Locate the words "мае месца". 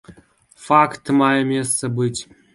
1.21-1.93